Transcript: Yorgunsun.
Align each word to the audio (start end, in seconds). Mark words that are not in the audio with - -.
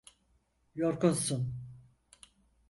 Yorgunsun. 0.75 1.45